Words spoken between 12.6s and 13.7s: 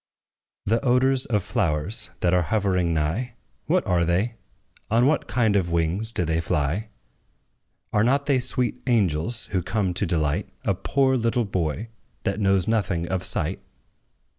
nothing of sight?